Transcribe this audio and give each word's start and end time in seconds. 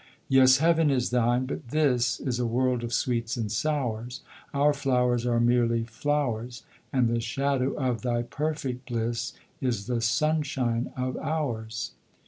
Yes, 0.27 0.57
Heaven 0.57 0.89
is 0.89 1.11
thine; 1.11 1.45
but 1.45 1.67
this 1.69 2.19
Is 2.19 2.39
a 2.39 2.45
world 2.47 2.83
of 2.83 2.91
sweets 2.91 3.37
and 3.37 3.51
sours; 3.51 4.21
Our 4.51 4.73
flowers 4.73 5.27
are 5.27 5.39
merely 5.39 5.83
flowers, 5.83 6.63
And 6.91 7.07
the 7.07 7.19
shadow 7.21 7.73
of 7.73 8.01
thy 8.01 8.23
perfect 8.23 8.87
bliss 8.87 9.33
Is 9.61 9.85
the 9.85 10.01
sunshine 10.01 10.91
of 10.97 11.17
ours. 11.17 11.91